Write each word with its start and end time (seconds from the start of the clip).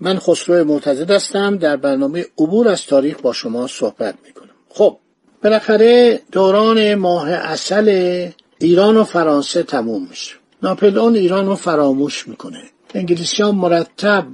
من 0.00 0.18
خسرو 0.18 0.64
معتزد 0.64 1.10
هستم. 1.10 1.56
در 1.56 1.76
برنامه 1.76 2.26
عبور 2.38 2.68
از 2.68 2.86
تاریخ 2.86 3.20
با 3.20 3.32
شما 3.32 3.66
صحبت 3.66 4.14
می‌کنم. 4.26 4.50
خب 4.68 4.98
بالاخره 5.42 6.20
دوران 6.32 6.94
ماه 6.94 7.30
اصل 7.30 8.28
ایران 8.58 8.96
و 8.96 9.04
فرانسه 9.04 9.62
تموم 9.62 10.06
میشه. 10.10 10.34
ناپلئون 10.62 11.14
ایران 11.14 11.46
رو 11.46 11.54
فراموش 11.54 12.28
می‌کنه. 12.28 12.62
انگلیسی 12.94 13.42
ها 13.42 13.52
مرتب 13.52 14.24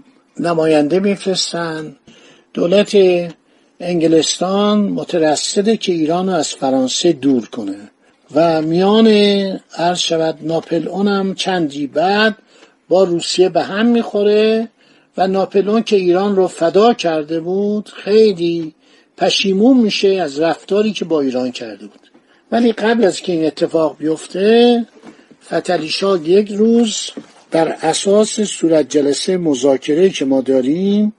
نماینده 0.41 1.01
میفرستن. 1.01 1.97
دولت 2.55 2.97
انگلستان 3.81 4.79
مترصده 4.79 5.77
که 5.77 5.93
ایران 5.93 6.29
رو 6.29 6.35
از 6.35 6.49
فرانسه 6.55 7.13
دور 7.13 7.47
کنه. 7.47 7.91
و 8.35 8.63
میان 8.63 9.07
عرض 9.77 9.99
شود 9.99 10.39
ناپلئون 10.43 11.09
هم 11.09 11.35
چندی 11.35 11.87
بعد 11.87 12.37
با 12.89 13.05
روسیه 13.05 13.49
به 13.49 13.63
هم 13.63 13.87
می‌خوره. 13.87 14.69
و 15.17 15.27
ناپلئون 15.27 15.83
که 15.83 15.97
ایران 15.97 16.37
رو 16.37 16.49
فدا 16.49 16.95
کرده 16.95 17.41
بود 17.41 17.89
خیلی 17.89 18.75
پشیمون 19.17 19.77
میشه 19.77 20.09
از 20.09 20.41
رفتاری 20.41 20.93
که 20.93 21.05
با 21.05 21.21
ایران 21.21 21.51
کرده 21.51 21.87
بود. 21.87 22.11
ولی 22.53 22.73
قبل 22.73 23.05
از 23.05 23.21
که 23.21 23.33
این 23.33 23.47
اتفاق 23.47 23.97
بیفته 23.99 24.87
فتلیشا 25.45 26.17
یک 26.17 26.53
روز 26.53 27.11
بر 27.51 27.69
اساس 27.83 28.41
صورت 28.41 28.89
جلسه 28.89 29.37
مذاکره 29.37 30.11
که 30.11 30.25
ما 30.25 30.41
داریم 30.41 31.13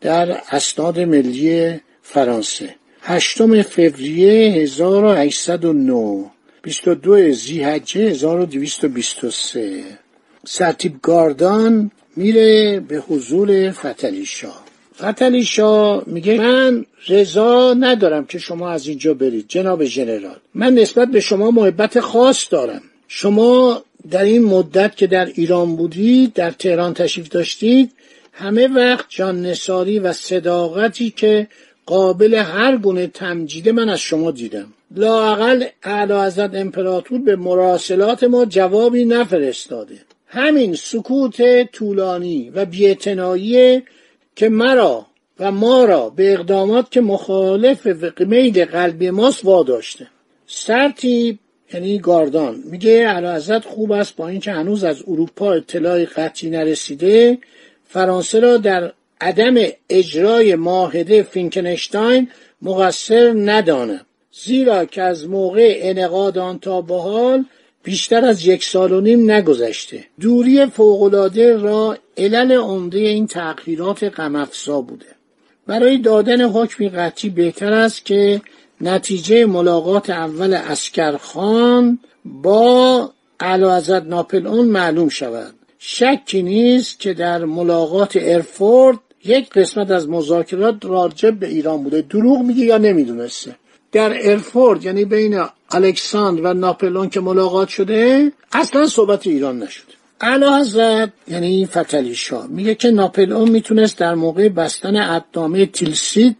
در 0.00 0.40
اسناد 0.50 1.00
ملی 1.00 1.80
فرانسه. 2.02 2.74
هشتم 3.00 3.62
فوریه 3.62 4.52
1809 4.52 6.24
22 6.62 7.32
زیحجه 7.32 8.00
1223 8.00 9.84
سرتیب 10.46 10.98
گاردان 11.02 11.90
میره 12.16 12.80
به 12.80 12.96
حضور 12.96 13.70
فتلی 13.70 14.26
شاه. 14.26 14.64
فتلی 15.02 15.44
شاه 15.44 16.02
میگه 16.06 16.38
من 16.38 16.84
رضا 17.08 17.74
ندارم 17.74 18.24
که 18.24 18.38
شما 18.38 18.70
از 18.70 18.88
اینجا 18.88 19.14
برید 19.14 19.44
جناب 19.48 19.84
ژنرال 19.84 20.36
من 20.54 20.74
نسبت 20.74 21.08
به 21.08 21.20
شما 21.20 21.50
محبت 21.50 22.00
خاص 22.00 22.46
دارم. 22.50 22.82
شما 23.08 23.82
در 24.10 24.22
این 24.22 24.44
مدت 24.44 24.96
که 24.96 25.06
در 25.06 25.26
ایران 25.26 25.76
بودید 25.76 26.32
در 26.32 26.50
تهران 26.50 26.94
تشریف 26.94 27.28
داشتید 27.28 27.92
همه 28.32 28.68
وقت 28.68 29.06
جان 29.08 29.46
نساری 29.46 29.98
و 29.98 30.12
صداقتی 30.12 31.10
که 31.10 31.46
قابل 31.86 32.34
هر 32.34 32.76
گونه 32.76 33.06
تمجیده 33.06 33.72
من 33.72 33.88
از 33.88 34.00
شما 34.00 34.30
دیدم. 34.30 34.72
لاقل 34.96 35.64
اعلی 35.82 36.12
حضرت 36.12 36.54
امپراتور 36.54 37.18
به 37.18 37.36
مراسلات 37.36 38.24
ما 38.24 38.44
جوابی 38.44 39.04
نفرستاده. 39.04 39.96
همین 40.36 40.74
سکوت 40.74 41.62
طولانی 41.72 42.50
و 42.50 42.64
بیعتنایی 42.64 43.82
که 44.36 44.48
مرا 44.48 45.06
و 45.40 45.52
ما 45.52 45.84
را 45.84 46.10
به 46.10 46.32
اقدامات 46.32 46.90
که 46.90 47.00
مخالف 47.00 47.86
میل 48.20 48.64
قلبی 48.64 49.10
ماست 49.10 49.44
واداشته. 49.44 50.06
سرتیب 50.46 51.38
یعنی 51.74 51.98
گاردان. 51.98 52.62
میگه 52.64 53.14
حضرت 53.14 53.64
خوب 53.64 53.92
است 53.92 54.16
با 54.16 54.28
اینکه 54.28 54.52
هنوز 54.52 54.84
از 54.84 55.02
اروپا 55.08 55.52
اطلاعی 55.52 56.06
قطعی 56.06 56.50
نرسیده. 56.50 57.38
فرانسه 57.84 58.40
را 58.40 58.56
در 58.56 58.92
عدم 59.20 59.54
اجرای 59.90 60.54
معاهده 60.54 61.22
فینکنشتاین 61.22 62.30
مقصر 62.62 63.32
ندانم 63.36 64.06
زیرا 64.32 64.84
که 64.84 65.02
از 65.02 65.28
موقع 65.28 65.78
انعقاد 65.80 66.38
آن 66.38 66.58
تا 66.58 66.80
به 66.80 67.00
حال 67.00 67.44
بیشتر 67.86 68.24
از 68.24 68.46
یک 68.46 68.64
سال 68.64 68.92
و 68.92 69.00
نیم 69.00 69.30
نگذشته. 69.30 70.04
دوری 70.20 70.66
فوقالعاده 70.66 71.56
را 71.56 71.98
علل 72.16 72.52
عمده 72.52 72.98
این 72.98 73.26
تأخیرات 73.26 74.04
غمافزا 74.04 74.80
بوده. 74.80 75.06
برای 75.66 75.98
دادن 75.98 76.44
حکمی 76.44 76.88
قطعی 76.88 77.30
بهتر 77.30 77.72
است 77.72 78.04
که 78.04 78.40
نتیجه 78.80 79.46
ملاقات 79.46 80.10
اول 80.10 80.54
اسکرخان 80.54 81.98
با 82.24 83.10
اعلیحضرت 83.40 84.02
ناپلئون 84.02 84.66
معلوم 84.66 85.08
شود. 85.08 85.54
شکی 85.78 86.42
نیست 86.42 87.00
که 87.00 87.14
در 87.14 87.44
ملاقات 87.44 88.18
ارفورد 88.20 88.98
یک 89.24 89.50
قسمت 89.50 89.90
از 89.90 90.08
مذاکرات 90.08 90.84
راجع 90.84 91.30
به 91.30 91.46
ایران 91.46 91.82
بوده. 91.82 92.02
دروغ 92.02 92.38
میگه 92.42 92.64
یا 92.64 92.78
نمی‌دونسته؟ 92.78 93.56
در 93.92 94.30
ارفورد 94.30 94.84
یعنی 94.84 95.04
بین 95.04 95.44
الکساندر 95.70 96.42
و 96.42 96.54
ناپلون 96.54 97.08
که 97.08 97.20
ملاقات 97.20 97.68
شده 97.68 98.32
اصلا 98.52 98.86
صحبت 98.86 99.26
ایران 99.26 99.58
نشده 99.58 99.92
اعلی 100.20 100.46
حضرت 100.60 101.12
یعنی 101.28 101.66
فتلی 101.66 102.14
شاه 102.14 102.46
میگه 102.46 102.74
که 102.74 102.90
ناپلئون 102.90 103.48
می‌تونست 103.48 103.98
در 103.98 104.14
موقع 104.14 104.48
بستن 104.48 104.96
ابنامه 104.96 105.66
تیلسید 105.66 106.36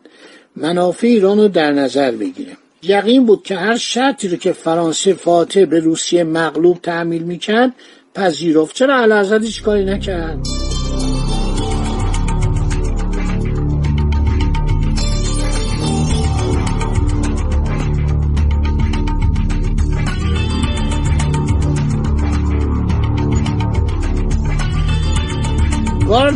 منافع 0.57 1.07
ایران 1.07 1.39
رو 1.39 1.49
در 1.49 1.73
نظر 1.73 2.11
بگیره. 2.11 2.57
یقین 2.83 3.27
بود 3.27 3.43
که 3.43 3.57
هر 3.57 3.77
شرطی 3.77 4.29
رو 4.29 4.37
که 4.37 4.53
فرانسه 4.53 5.15
فاتح 5.15 5.65
به 5.65 5.81
روسیه 5.81 6.25
مغلوب 6.25 6.79
تحمیل 6.83 7.23
می‌کرد 7.23 7.73
پذیرفت. 8.15 8.75
چرا 8.75 8.97
اعلی 8.97 9.13
حضرت 9.13 9.43
هیچ 9.43 9.63
کاری 9.63 9.85
نکرد؟ 9.85 10.39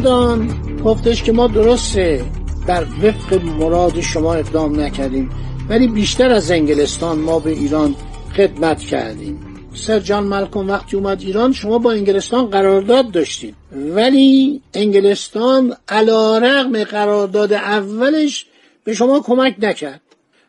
گاردان 0.00 0.48
گفتش 0.84 1.22
که 1.22 1.32
ما 1.32 1.46
درسته. 1.46 2.24
در 2.66 2.84
وفق 3.02 3.44
مراد 3.44 4.00
شما 4.00 4.34
اقدام 4.34 4.80
نکردیم. 4.80 5.30
ولی 5.68 5.86
بیشتر 5.88 6.30
از 6.30 6.50
انگلستان 6.50 7.18
ما 7.18 7.38
به 7.38 7.50
ایران 7.50 7.94
خدمت 8.36 8.80
کردیم. 8.80 9.40
سر 9.74 10.00
جان 10.00 10.24
ملکون 10.24 10.66
وقتی 10.66 10.96
اومد 10.96 11.22
ایران 11.22 11.52
شما 11.52 11.78
با 11.78 11.92
انگلستان 11.92 12.46
قرارداد 12.46 13.10
داشتید. 13.10 13.54
ولی 13.72 14.62
انگلستان 14.74 15.76
علا 15.88 16.38
رقم 16.38 16.84
قرارداد 16.84 17.52
اولش 17.52 18.46
به 18.84 18.94
شما 18.94 19.20
کمک 19.20 19.54
نکرد. 19.58 20.00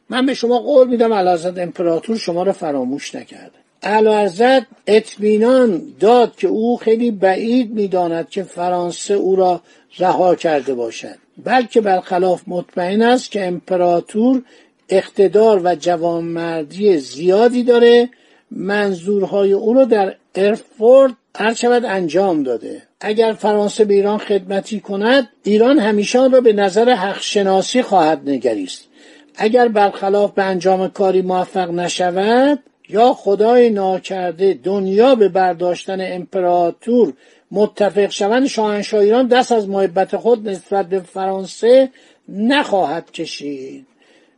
من 0.10 0.26
به 0.26 0.34
شما 0.34 0.60
قول 0.60 0.88
میدم 0.88 1.14
علازد 1.14 1.60
امپراتور 1.60 2.18
شما 2.18 2.44
رو 2.44 2.52
فراموش 2.52 3.16
نکرده. 3.16 3.62
علازد 3.84 4.68
اطمینان 4.88 5.82
داد 6.00 6.36
که 6.36 6.48
او 6.48 6.78
خیلی 6.78 7.12
بعید 7.12 7.72
می‌داند 7.72 8.30
که 8.30 8.44
فرانسه 8.44 9.14
او 9.14 9.36
را 9.36 9.62
رها 10.00 10.36
کرده 10.36 10.74
باشد. 10.74 11.16
بلکه 11.44 11.82
برخلاف 11.82 12.42
مطمئن 12.48 13.02
است 13.02 13.32
که 13.32 13.48
امپراتور 13.48 14.42
اقتدار 14.90 15.62
و 15.64 15.76
جوانمردی 15.76 16.98
زیادی 16.98 17.64
داره. 17.64 18.10
منظورهای 18.52 19.54
او 19.54 19.74
رو 19.74 19.86
در 19.86 20.16
ارفورد 20.36 21.14
هر 21.36 21.54
شود 21.54 21.86
انجام 21.86 22.44
داده. 22.44 22.82
اگر 23.02 23.34
فرانسه 23.34 23.86
به 23.86 23.94
ایران 23.94 24.18
خدمتی 24.18 24.80
کند 24.80 25.30
ایران 25.44 25.80
همیشه 25.80 26.28
را 26.28 26.42
به 26.42 26.54
نظر 26.54 26.90
حق 26.90 27.22
شناسی 27.22 27.82
خواهد 27.82 28.30
نگریست. 28.30 28.88
اگر 29.36 29.68
برخلاف 29.68 30.32
به 30.32 30.44
انجام 30.44 30.88
کاری 30.88 31.22
موفق 31.22 31.72
نشود 31.72 32.60
یا 32.92 33.14
خدای 33.14 33.70
ناکرده 33.70 34.54
دنیا 34.54 35.16
به 35.16 35.30
برداشتن 35.30 35.98
امپراتور 36.02 37.14
متفق 37.52 38.10
شوند 38.10 38.48
شاهنشاه 38.48 39.02
ایران 39.02 39.28
دست 39.28 39.52
از 39.52 39.70
محبت 39.70 40.18
خود 40.18 40.50
نسبت 40.50 40.90
به 40.90 41.00
فرانسه 41.00 41.90
نخواهد 42.30 43.12
کشید. 43.12 43.88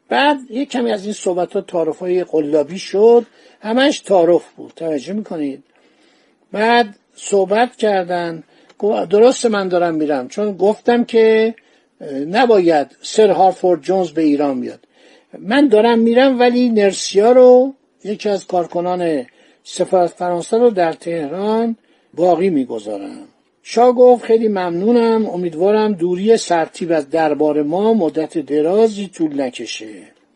بعد 0.09 0.37
یک 0.49 0.69
کمی 0.69 0.91
از 0.91 1.03
این 1.03 1.13
صحبت 1.13 1.53
ها 1.53 1.61
تعارف 1.61 1.99
های 1.99 2.23
قلابی 2.23 2.79
شد. 2.79 3.25
همش 3.61 3.99
تعارف 3.99 4.51
بود. 4.51 4.73
توجه 4.75 5.13
می‌کنید. 5.13 5.63
بعد 6.51 6.95
صحبت 7.15 7.75
کردن. 7.75 8.43
درست 9.09 9.45
من 9.45 9.67
دارم 9.67 9.95
میرم. 9.95 10.27
چون 10.27 10.57
گفتم 10.57 11.03
که 11.03 11.55
نباید 12.29 12.87
سر 13.01 13.29
هارفورد 13.29 13.81
جونز 13.81 14.11
به 14.11 14.21
ایران 14.21 14.61
بیاد. 14.61 14.79
من 15.39 15.67
دارم 15.67 15.99
میرم 15.99 16.39
ولی 16.39 16.69
نرسیا 16.69 17.31
رو 17.31 17.73
یکی 18.05 18.29
از 18.29 18.47
کارکنان 18.47 19.25
سفارت 19.63 20.09
فرانسه 20.09 20.57
رو 20.57 20.69
در 20.69 20.93
تهران 20.93 21.75
باقی 22.13 22.49
می‌گذارم. 22.49 23.27
شاه 23.63 23.91
گفت 23.91 24.25
خیلی 24.25 24.47
ممنونم 24.47 25.29
امیدوارم 25.29 25.93
دوری 25.93 26.37
سرتیب 26.37 26.91
از 26.91 27.09
دربار 27.09 27.63
ما 27.63 27.93
مدت 27.93 28.37
درازی 28.37 29.07
طول 29.07 29.41
نکشه. 29.41 29.93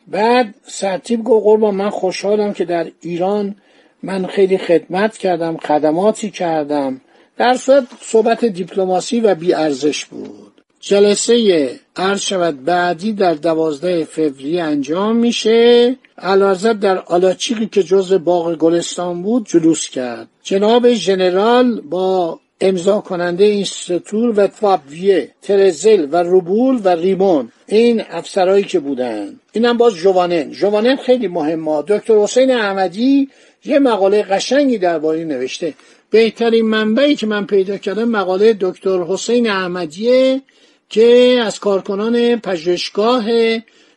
بعد 0.08 0.56
سرتیب 0.68 1.24
گفت 1.24 1.46
قربان 1.46 1.75
من 1.75 1.90
خوشحالم 1.90 2.54
که 2.54 2.66
در 2.66 2.92
ایران 3.02 3.56
من 4.04 4.25
خیلی 4.25 4.58
خدمت 4.58 5.18
کردم 5.18 5.58
خدماتی 5.58 6.31
کردم. 6.31 7.02
در 7.38 7.56
صورت 7.56 7.84
صحبت 8.02 8.46
دیپلماسی 8.46 9.19
و 9.19 9.36
بیارزش 9.36 10.06
بود. 10.06 10.47
جلسه 10.80 11.80
عرض 11.96 12.22
شود 12.22 12.66
بعدی 12.66 13.14
در 13.14 13.34
دوازده 13.34 14.06
فوریه 14.06 14.64
انجام 14.64 15.16
میشه. 15.16 15.96
علازت 16.18 16.80
در 16.80 16.98
آلاچیقی 16.98 17.66
که 17.66 17.84
جز 17.84 18.14
باغ 18.14 18.56
گلستان 18.56 19.22
بود 19.22 19.48
جلوس 19.48 19.90
کرد. 19.90 20.28
جناب 20.44 20.94
ژنرال 20.94 21.82
با 21.82 22.40
امضا 22.62 23.02
کننده 23.02 23.44
این 23.44 23.66
ستور 23.66 24.40
و 24.40 24.48
فابویه 24.48 25.32
ترزل 25.42 26.08
و 26.12 26.24
روبول 26.24 26.82
و 26.84 26.90
ریمون 26.90 27.52
این 27.68 28.04
افسرهایی 28.10 28.64
که 28.64 28.80
بودن 28.80 29.40
اینم 29.54 29.78
باز 29.78 29.96
جوانن. 29.96 30.52
جوانن 30.52 30.96
خیلی 30.96 31.28
مهمه 31.28 31.84
دکتر 31.88 32.18
حسین 32.18 32.52
احمدی 32.52 33.30
یه 33.66 33.80
مقاله 33.80 34.24
قشنگی 34.24 34.78
درباره 34.78 35.26
نوشته. 35.26 35.74
بهترین 36.10 36.66
منبعی 36.66 37.16
که 37.16 37.28
من 37.28 37.46
پیدا 37.46 37.78
کردم 37.78 38.10
مقاله 38.10 38.58
دکتر 38.60 39.04
حسین 39.04 39.50
احمدیه. 39.50 40.42
که 40.89 41.39
از 41.45 41.60
کارکنان 41.60 42.36
پژوهشگاه 42.36 43.25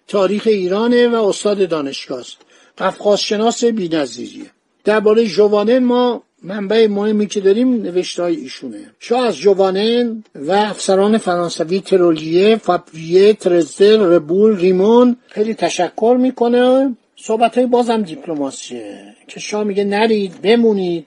تاریخ 0.09 0.43
ایرانه 0.47 1.09
و 1.09 1.15
استاد 1.15 1.69
دانشگاه 1.69 2.21
است. 2.21 2.37
قفقاز 2.79 3.21
شناس 3.21 3.65
بی‌نظیریه. 3.65 4.51
درباره 4.85 5.27
جوانن 5.27 5.79
ما 5.79 6.23
منبع 6.43 6.87
مهمی 6.87 7.27
که 7.27 7.41
داریم 7.41 7.83
نوشته 7.83 8.23
های 8.23 8.37
ایشونه. 8.37 8.91
شاه 8.99 9.27
از 9.27 9.37
جوانن 9.37 10.25
و 10.35 10.53
افسران 10.53 11.19
فرانسوی 11.19 11.81
ترولیه 11.81 12.57
فاپویه 12.57 13.33
ترزل 13.33 14.01
ربول 14.01 14.57
ریمون 14.57 15.17
خیلی 15.29 15.55
تشکر 15.55 16.17
می‌کنه. 16.21 16.97
صحبت 17.17 17.59
های 17.59 17.67
بازم 17.67 18.03
دیپلماسیه. 18.03 19.15
که 19.29 19.41
شاه 19.41 19.65
میگه 19.65 19.85
نرید 19.85 20.43
بمونید. 20.43 21.07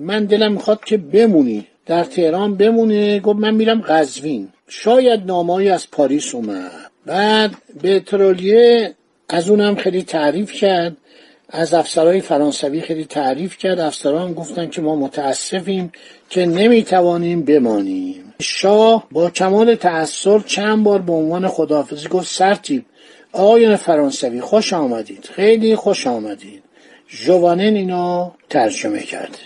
من 0.00 0.24
دلم 0.24 0.52
می‌خواد 0.52 0.84
که 0.84 0.96
بمونید 0.96 1.66
در 1.86 2.04
تهران 2.04 2.54
بمونه. 2.54 3.20
گفت 3.20 3.38
من 3.38 3.54
میرم 3.54 3.80
قزوین. 3.80 4.48
شاید 4.68 5.26
نامایی 5.26 5.68
از 5.68 5.90
پاریس 5.90 6.34
اومد. 6.34 6.90
بعد 7.06 7.50
به 7.82 8.00
ترولیه 8.00 8.94
از 9.28 9.48
اونم 9.48 9.76
خیلی 9.76 10.02
تعریف 10.02 10.52
کرد. 10.52 10.96
از 11.48 11.74
افسرهای 11.74 12.20
فرانسوی 12.20 12.80
خیلی 12.80 13.04
تعریف 13.04 13.58
کرد. 13.58 13.80
افسران 13.80 14.34
گفتن 14.34 14.70
که 14.70 14.82
ما 14.82 14.96
متاسفیم 14.96 15.92
که 16.30 16.46
نمی‌توانیم 16.46 17.42
بمانیم. 17.42 18.34
شاه 18.40 19.06
با 19.10 19.30
کمال 19.30 19.74
تأثیر 19.74 20.38
چند 20.38 20.84
بار 20.84 21.02
به 21.02 21.12
عنوان 21.12 21.48
خداحافظی 21.48 22.08
گفت 22.08 22.28
سرتیب 22.28 22.84
آقایان 23.32 23.76
فرانسوی 23.76 24.40
خوش 24.40 24.72
آمدید. 24.72 25.28
خیلی 25.32 25.76
خوش 25.76 26.06
آمدید. 26.06 26.62
جوانن 27.08 27.74
اینا 27.74 28.32
ترجمه 28.50 29.00
کرد. 29.00 29.38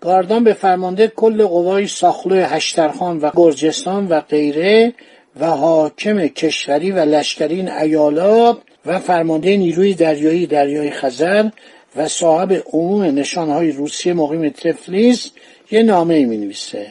گاردان 0.00 0.44
به 0.44 0.52
فرمانده 0.52 1.08
کل 1.08 1.46
قوای 1.46 1.86
ساخلو 1.86 2.34
هشترخان 2.34 3.18
و 3.18 3.30
گرجستان 3.36 4.08
و 4.08 4.20
غیره 4.20 4.94
و 5.40 5.46
حاکم 5.46 6.26
کشوری 6.26 6.90
و 6.90 6.98
لشکری 6.98 7.54
این 7.54 7.70
ایالات 7.70 8.58
و 8.86 8.98
فرمانده 8.98 9.56
نیروی 9.56 9.94
دریایی 9.94 10.46
دریای 10.46 10.90
خزر 10.90 11.50
و 11.96 12.08
صاحب 12.08 12.62
عموم 12.72 13.02
نشانهای 13.02 13.72
روسیه 13.72 14.12
مقیم 14.12 14.48
تفلیس 14.48 15.30
یه 15.70 15.82
نامه 15.82 16.24
می 16.24 16.36
نویسه 16.36 16.86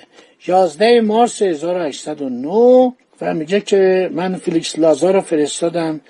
11 0.48 1.02
مارس 1.02 1.42
1809 1.42 2.94
و 3.22 3.34
میگه 3.34 3.62
که 3.62 4.10
من 4.14 4.36
فیلیکس 4.36 4.80
لازار 4.80 5.14
رو 5.14 5.22
فرستادم 5.22 6.02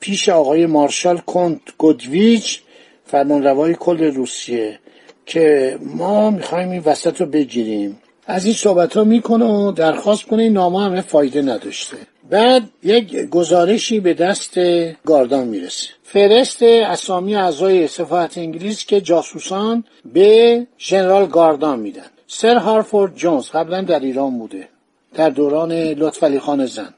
پیش 0.00 0.28
آقای 0.28 0.66
مارشال 0.66 1.18
کنت 1.18 1.60
گودویچ 1.78 2.60
فرمانروای 3.04 3.74
کل 3.74 4.04
روسیه. 4.04 4.78
که 5.26 5.78
ما 5.80 6.30
می‌خوایم 6.30 6.70
این 6.70 6.82
وسط 6.84 7.20
رو 7.20 7.26
بگیریم. 7.26 7.98
از 8.26 8.44
این 8.44 8.54
صحبت 8.54 8.96
ها 8.96 9.04
می‌کنه 9.04 9.44
و 9.44 9.72
درخواست 9.72 10.24
کنه 10.24 10.42
این 10.42 10.52
نامه 10.52 10.84
همه 10.84 11.00
فایده 11.00 11.42
نداشته. 11.42 11.96
بعد 12.30 12.62
یک 12.82 13.16
گزارشی 13.16 14.00
به 14.00 14.14
دست 14.14 14.58
گاردان 15.04 15.48
می‌رسه. 15.48 15.88
فرست 16.02 16.62
اسامی 16.62 17.36
اعضای 17.36 17.86
سفارت 17.86 18.38
انگلیس 18.38 18.84
که 18.84 19.00
جاسوسان 19.00 19.84
به 20.04 20.66
ژنرال 20.78 21.26
گاردان 21.26 21.78
میدن. 21.78 22.06
سر 22.26 22.56
هارفورد 22.56 23.14
جونز 23.14 23.50
قبلا 23.50 23.82
در 23.82 24.00
ایران 24.00 24.38
بوده. 24.38 24.68
در 25.14 25.30
دوران 25.30 25.72
لطف 25.72 26.38
خان 26.38 26.66
زن. 26.66 26.94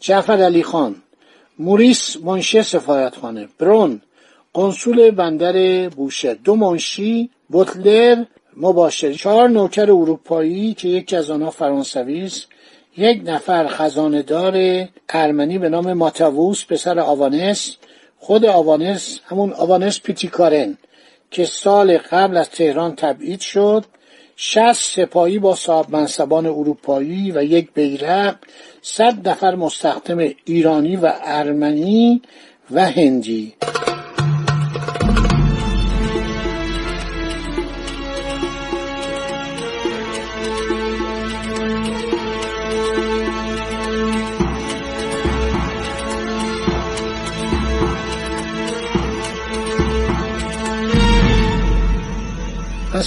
جعفر 0.00 0.42
علی 0.42 0.62
خان 0.62 0.96
موریس 1.58 2.16
منشی 2.24 2.62
سفارتخانه 2.62 3.48
برون 3.58 4.00
قنصول 4.54 5.10
بندر 5.10 5.88
بوشه 5.88 6.34
دو 6.34 6.54
منشی 6.54 7.30
بوتلر 7.48 8.24
مباشر 8.56 9.12
چهار 9.12 9.48
نوکر 9.48 9.90
اروپایی 9.90 10.74
که 10.74 10.88
یکی 10.88 11.16
از 11.16 11.30
آنها 11.30 11.50
فرانسوی 11.50 12.24
است 12.24 12.46
یک 12.96 13.22
نفر 13.24 13.66
خزاندار 13.66 14.84
ارمنی 15.08 15.58
به 15.58 15.68
نام 15.68 15.92
ماتاووس 15.92 16.64
پسر 16.64 16.98
آوانس 16.98 17.76
خود 18.18 18.44
آوانس 18.44 19.20
همون 19.24 19.52
آوانس 19.52 20.00
پیتیکارن 20.00 20.78
که 21.30 21.44
سال 21.44 21.98
قبل 21.98 22.36
از 22.36 22.50
تهران 22.50 22.94
تبعید 22.96 23.40
شد. 23.40 23.84
شست 24.36 24.96
سپاهی 24.96 25.38
با 25.38 25.54
صاحب 25.54 25.90
منصبان 25.90 26.46
اروپایی 26.46 27.30
و 27.30 27.42
یک 27.42 27.68
بیرق 27.74 28.36
صد 28.82 29.28
نفر 29.28 29.54
مستخدم 29.54 30.18
ایرانی 30.44 30.96
و 30.96 31.12
ارمنی 31.24 32.22
و 32.70 32.90
هندی. 32.90 33.54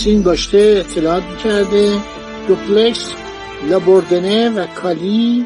این 0.06 0.22
داشته 0.22 0.84
اطلاعات 0.88 1.24
کرده 1.44 2.00
دوپلکس 2.48 3.14
لابوردنه 3.70 4.50
و 4.50 4.66
کالی 4.68 5.46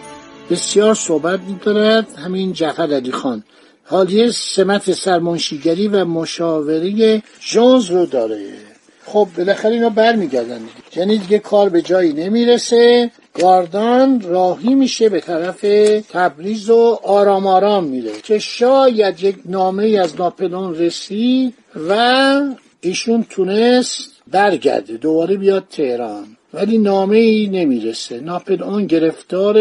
بسیار 0.49 0.95
صحبت 0.95 1.39
میدارد 1.39 2.07
همین 2.17 2.53
جعفر 2.53 2.93
علی 2.93 3.11
خان. 3.11 3.43
حالیه 3.83 4.31
سمت 4.31 4.91
سرمانشیگری 4.91 5.87
و 5.87 6.05
مشاوره 6.05 7.21
جونز 7.39 7.85
رو 7.91 8.05
داره. 8.05 8.47
خب 9.05 9.27
بالاخره 9.37 9.71
اینا 9.71 9.89
برمیگردن 9.89 10.59
یعنی 10.95 11.17
دیگه 11.17 11.39
کار 11.39 11.69
به 11.69 11.81
جایی 11.81 12.13
نمی‌رسه. 12.13 13.11
گاردان 13.41 14.21
راهی 14.21 14.75
میشه 14.75 15.09
به 15.09 15.19
طرف 15.19 15.61
تبریز 16.11 16.69
و 16.69 16.99
آرام 17.03 17.47
آرام 17.47 17.83
میره 17.83 18.11
که 18.23 18.39
شاید 18.39 19.23
یک 19.23 19.35
نامه 19.45 19.99
از 20.03 20.15
ناپلون 20.15 20.75
رسید 20.75 21.53
و 21.89 22.41
ایشون 22.81 23.25
تونست 23.29 24.14
برگرده. 24.31 24.97
دوباره 24.97 25.37
بیاد 25.37 25.65
تهران. 25.69 26.25
ولی 26.53 26.77
نامه 26.77 27.17
ای 27.17 27.47
نمی‌رسه 27.47 28.19
ناپلئون 28.19 28.85
گرفتار 28.85 29.57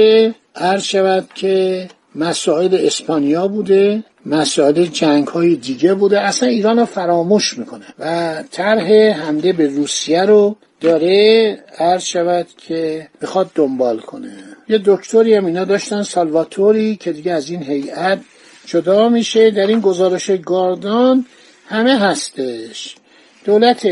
عرض 0.57 0.83
شود 0.83 1.29
که 1.35 1.89
مسائل 2.15 2.79
اسپانیا 2.81 3.49
بوده. 3.49 4.05
مسائل 4.27 4.85
جنگ 4.85 5.29
های 5.29 5.57
دیگه 5.57 5.95
بوده. 5.95 6.21
اصلا 6.21 6.49
ایران 6.49 6.79
رو 6.79 6.85
فراموش 6.85 7.59
می‌کنه. 7.59 7.85
و 7.99 8.43
طرح 8.51 8.93
حمله 8.93 9.53
به 9.53 9.67
روسیه 9.67 10.23
رو 10.23 10.57
داره 10.81 11.59
عرض 11.79 12.03
شود 12.03 12.47
که 12.57 13.09
بخواد 13.23 13.51
دنبال 13.55 13.99
کنه. 13.99 14.33
یه 14.69 14.81
دکتری 14.85 15.35
هم 15.35 15.47
اینا 15.47 15.65
داشتن 15.65 16.03
سالواتوری 16.03 16.97
که 16.97 17.13
دیگه 17.13 17.33
از 17.33 17.51
این 17.51 17.63
هیئت 17.63 18.19
جدا 18.67 19.09
میشه. 19.09 19.51
در 19.51 19.67
این 19.67 19.81
گزارش 19.81 20.31
گاردان 20.31 21.27
همه 21.67 21.99
هستش. 21.99 22.97
دولت 23.45 23.89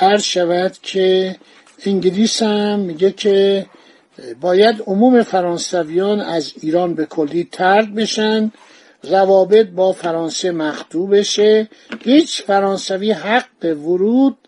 عرض 0.00 0.22
شود 0.22 0.76
که 0.82 1.36
انگلیس 1.86 2.42
هم 2.42 2.78
میگه 2.78 3.12
که 3.12 3.66
باید 4.40 4.82
عموم 4.86 5.22
فرانسویان 5.22 6.20
از 6.20 6.52
ایران 6.60 6.94
به 6.94 7.06
کلی 7.06 7.48
ترد 7.52 7.94
بشن 7.94 8.52
روابط 9.02 9.66
با 9.66 9.92
فرانسه 9.92 10.50
مخدوع 10.50 11.08
بشه. 11.08 11.68
هیچ 12.04 12.42
فرانسوی 12.42 13.12
حق 13.12 13.64
ورود 13.64 14.38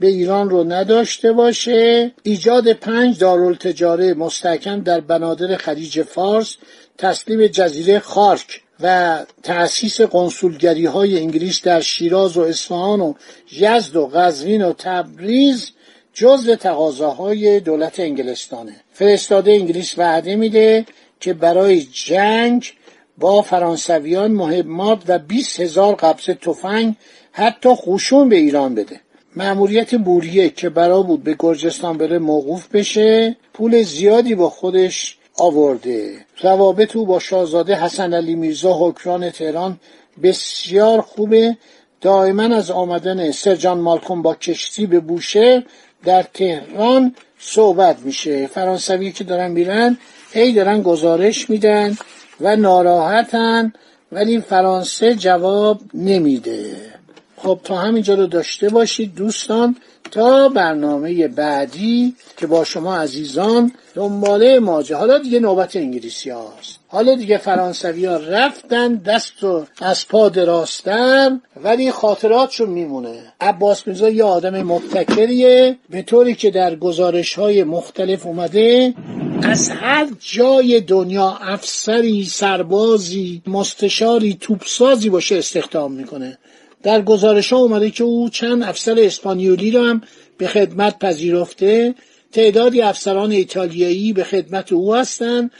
به 0.00 0.06
ایران 0.06 0.50
رو 0.50 0.64
نداشته 0.64 1.32
باشه. 1.32 2.12
ایجاد 2.22 2.72
پنج 2.72 3.18
دارالتجاره 3.18 4.14
مستحکم 4.14 4.80
در 4.80 5.00
بنادر 5.00 5.56
خلیج 5.56 6.02
فارس 6.02 6.56
تسلیم 6.98 7.46
جزیره 7.46 7.98
خارک. 7.98 8.63
و 8.80 9.18
تأسیس 9.42 10.00
قنسولگری 10.00 10.86
های 10.86 11.18
انگلیس 11.18 11.62
در 11.62 11.80
شیراز 11.80 12.36
و 12.36 12.40
اصفهان 12.40 13.00
و 13.00 13.14
یزد 13.52 13.96
و 13.96 14.06
قزوین 14.06 14.64
و 14.64 14.72
تبریز 14.72 15.70
جزو 16.12 16.56
تقاضاهای 16.56 17.60
دولت 17.60 18.00
انگلستانه. 18.00 18.74
فرستاده 18.92 19.52
انگلیس 19.52 19.98
وعده 19.98 20.36
میده 20.36 20.86
که 21.20 21.32
برای 21.32 21.82
جنگ 21.82 22.72
با 23.18 23.42
فرانسویان 23.42 24.32
مهمات 24.32 25.02
و 25.08 25.18
20 25.18 25.60
هزار 25.60 25.94
قبضه 25.94 26.34
تفنگ 26.34 26.94
حتی 27.32 27.68
خوشون 27.68 28.28
به 28.28 28.36
ایران 28.36 28.74
بده. 28.74 29.00
مأموریت 29.36 29.94
بوریه 29.94 30.48
که 30.48 30.68
برا 30.68 31.02
بود 31.02 31.24
به 31.24 31.36
گرجستان 31.38 31.98
بره 31.98 32.18
موقوف 32.18 32.68
بشه 32.68 33.36
پول 33.54 33.82
زیادی 33.82 34.34
با 34.34 34.50
خودش 34.50 35.18
آورده. 35.36 36.26
روابط 36.42 36.96
او 36.96 37.06
با 37.06 37.18
شاهزاده 37.18 37.74
حسن 37.74 38.14
علی 38.14 38.34
میرزا 38.34 38.72
حکران 38.72 39.30
تهران 39.30 39.80
بسیار 40.22 41.00
خوبه. 41.00 41.56
دائما 42.00 42.42
از 42.42 42.70
آمدن 42.70 43.30
سرجان 43.30 43.78
مالکوم 43.78 44.22
با 44.22 44.34
کشتی 44.34 44.86
به 44.86 45.00
بوشه 45.00 45.64
در 46.04 46.22
تهران 46.22 47.14
صحبت 47.38 47.98
میشه. 47.98 48.46
فرانسوی 48.46 49.12
که 49.12 49.24
دارن 49.24 49.50
میرن 49.50 49.98
هی 50.32 50.52
دارن 50.52 50.82
گزارش 50.82 51.50
میدن 51.50 51.96
و 52.40 52.56
ناراحتن 52.56 53.72
ولی 54.12 54.40
فرانسه 54.40 55.14
جواب 55.14 55.80
نمیده. 55.94 56.76
خب 57.36 57.60
تا 57.64 57.76
همینجا 57.76 58.14
رو 58.14 58.26
داشته 58.26 58.68
باشید 58.68 59.14
دوستان. 59.14 59.76
تا 60.10 60.48
برنامه 60.48 61.28
بعدی 61.28 62.14
که 62.36 62.46
با 62.46 62.64
شما 62.64 62.96
عزیزان 62.96 63.72
دنباله 63.94 64.58
ماجه 64.58 64.96
حالا 64.96 65.18
دیگه 65.18 65.40
نوبت 65.40 65.76
انگلیسی 65.76 66.30
هاست. 66.30 66.78
حالا 66.88 67.14
دیگه 67.14 67.38
فرانسوی 67.38 68.04
ها 68.04 68.16
رفتن 68.16 68.94
دست 68.94 69.44
و 69.44 69.66
از 69.80 70.08
پا 70.08 70.28
دراستر 70.28 71.32
ولی 71.64 71.90
خاطراتشون 71.90 72.70
میمونه. 72.70 73.32
عباس 73.40 73.86
میرزا 73.86 74.08
یه 74.08 74.24
آدم 74.24 74.62
مبتکریه 74.62 75.76
به 75.90 76.02
طوری 76.02 76.34
که 76.34 76.50
در 76.50 76.76
گزارش 76.76 77.34
های 77.34 77.64
مختلف 77.64 78.26
اومده 78.26 78.94
از 79.42 79.70
هر 79.70 80.08
جای 80.20 80.80
دنیا 80.80 81.38
افسری 81.40 82.24
سربازی 82.24 83.42
مستشاری 83.46 84.38
توپسازی 84.40 85.10
باشه 85.10 85.36
استخدام 85.36 85.92
می‌کنه. 85.92 86.38
در 86.84 87.02
گزارش 87.02 87.52
ها 87.52 87.58
اومده 87.58 87.90
که 87.90 88.04
او 88.04 88.28
چند 88.28 88.62
افسر 88.62 88.96
اسپانیولی 88.98 89.70
رو 89.70 89.84
هم 89.84 90.02
به 90.38 90.46
خدمت 90.46 90.98
پذیرفته. 90.98 91.94
تعدادی 92.32 92.82
افسران 92.82 93.32
ایتالیایی 93.32 94.12
به 94.12 94.24
خدمت 94.24 94.72
او 94.72 94.94
هستند. 94.94 95.50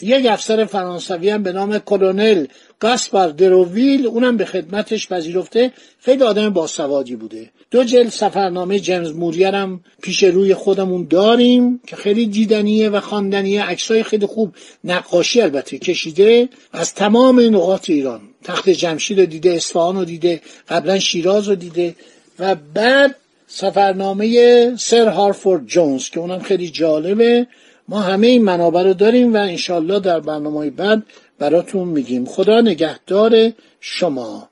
یک 0.00 0.26
افسر 0.26 0.64
فرانسوی 0.64 1.30
هم 1.30 1.42
به 1.42 1.52
نام 1.52 1.78
کلونل 1.78 2.46
گاسپار 2.80 3.28
دروویل 3.28 4.06
اونم 4.06 4.36
به 4.36 4.44
خدمتش 4.44 5.08
پذیرفته. 5.08 5.72
خیلی 6.00 6.22
آدم 6.22 6.50
باسوادی 6.50 7.16
بوده. 7.16 7.50
دو 7.70 7.84
جلد 7.84 8.08
سفرنامه 8.08 8.78
جیمز 8.78 9.12
موریر 9.12 9.54
هم 9.54 9.80
پیش 10.02 10.22
روی 10.22 10.54
خودمون 10.54 11.06
داریم 11.10 11.80
که 11.86 11.96
خیلی 11.96 12.26
دیدنیه 12.26 12.88
و 12.88 13.00
خواندنیه. 13.00 13.64
عکسای 13.64 14.02
خیلی 14.02 14.26
خوب 14.26 14.54
نقاشی 14.84 15.40
البته 15.40 15.78
کشیده. 15.78 16.48
از 16.72 16.94
تمام 16.94 17.40
نقاط 17.40 17.90
ایران. 17.90 18.20
تخت 18.44 18.70
جمشید 18.70 19.20
رو 19.20 19.26
دیده 19.26 19.50
اصفهان 19.50 19.96
رو 19.96 20.04
دیده 20.04 20.40
قبلا 20.68 20.98
شیراز 20.98 21.48
رو 21.48 21.54
دیده. 21.54 21.94
و 22.38 22.54
بعد 22.74 23.16
سفرنامه 23.46 24.76
سر 24.76 25.08
هارفورد 25.08 25.66
جونز 25.66 26.10
که 26.10 26.20
اونم 26.20 26.38
خیلی 26.38 26.68
جالبه. 26.68 27.46
ما 27.88 28.00
همه 28.00 28.26
این 28.26 28.44
منابع 28.44 28.82
رو 28.82 28.94
داریم 28.94 29.34
و 29.34 29.36
انشالله 29.36 30.00
در 30.00 30.20
برنامه 30.20 30.70
بعد 30.70 31.02
براتون 31.38 31.88
میگیم. 31.88 32.24
خدا 32.24 32.60
نگهدار 32.60 33.52
شما. 33.80 34.48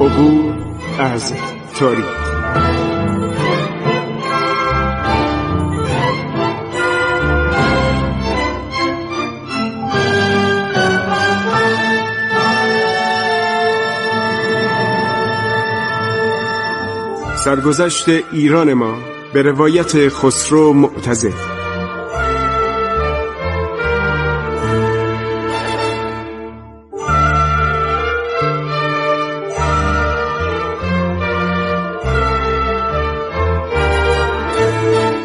عبور 0.00 0.54
از 0.98 1.32
تاریخ. 1.78 2.89
سرگذشت 17.44 18.08
ایران 18.32 18.74
ما 18.74 18.94
به 19.32 19.42
روایت 19.42 20.08
خسرو 20.08 20.72
معتزد 20.72 21.32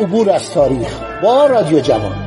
عبور 0.01 0.29
از 0.29 0.51
تاریخ 0.51 0.99
با 1.23 1.45
رادیو 1.45 1.79
جوان. 1.79 2.24